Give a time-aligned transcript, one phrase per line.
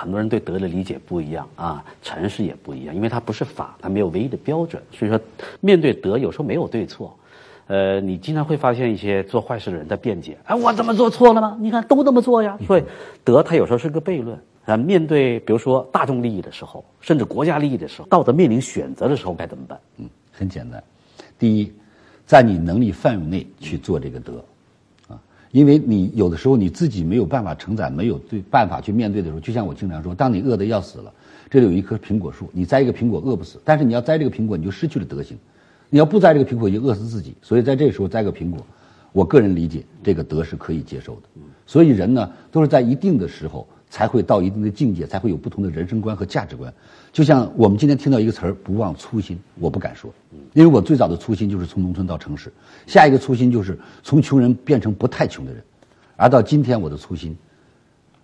[0.00, 5.20] 很多人对德的理解不一样啊，阐释也不一样，因为它不是法，它没有唯一的标准，所以说
[5.60, 7.14] 面对德有时候没有对错。
[7.66, 11.56] 呃，你经常会发现一些做坏事的人在辩解，哎，我怎么做错了吗？
[11.60, 12.58] 你看都这么做呀。
[12.66, 12.82] 所以
[13.22, 14.74] 德它有时候是个悖论啊。
[14.74, 19.78] 面对比如说大众利益的时候，甚至国家利益的时候，道德面临选择的时候该怎么办？
[19.98, 20.82] 嗯，很简单，
[21.38, 21.72] 第一，
[22.26, 24.42] 在你能力范围内去做这个德。
[25.52, 31.12] 因为你有的时候你自己没有办法承载，没有对办法去面对的时候，就像我经常说，当你饿的要死了，
[31.50, 35.36] 这里有一棵苹果树，你摘一个苹果饿不死，但是你要摘这个苹果，你就失去了德行；
[35.88, 37.34] 你要不摘这个苹果，就饿死自己。
[37.42, 38.64] 所以在这时候摘个苹果，
[39.12, 41.22] 我个人理解这个德是可以接受的。
[41.66, 46.72] 所以人呢，都是在一定的时候才会到一定的境界，才会有不同的人生观和价值观。
[47.12, 50.10] 就像我们今天听到一个词儿“不忘初心”，我不敢说，
[50.54, 52.52] 因为我最早的初心就是从农村到城市，
[52.86, 55.60] 下一个初心就是从穷人变成不太穷的人，
[56.16, 57.36] 而到今天我的初心，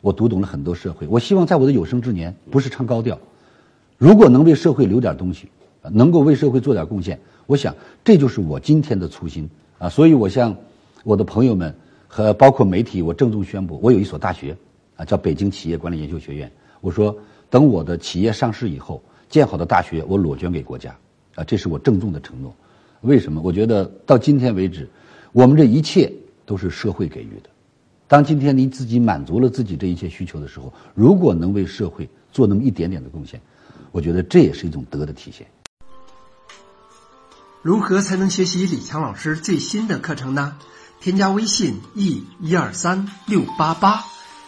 [0.00, 1.06] 我读懂了很多社会。
[1.08, 3.18] 我希望在我的有生之年，不是唱高调，
[3.98, 5.48] 如果能为社会留点东西，
[5.90, 9.88] 能够为社会做点贡献，我想这就是我今天的初心啊！
[9.88, 10.56] 所以我向
[11.02, 11.74] 我的朋友们
[12.06, 14.56] 和包括媒体，我郑重宣布，我有一所大学，
[14.96, 16.50] 啊，叫北京企业管理研究学院。
[16.80, 17.16] 我说。
[17.48, 20.90] 等我的企业上市以后，建好的大学我裸捐给国家，
[21.36, 22.52] 啊，这是我郑重的承诺。
[23.02, 23.40] 为什么？
[23.40, 24.90] 我觉得到今天为止，
[25.30, 26.12] 我们这一切
[26.44, 27.48] 都是社会给予的。
[28.08, 33.40] 当今天您自己满足了自己这一切需求的时候，如果能为社会做那么一点点的贡献，
[33.92, 35.46] 我觉得这也是一种德的体现。
[37.62, 40.58] 如何才能学习李强老师最新的课程呢？
[41.00, 44.15] 添加微信 e 一二三六八八。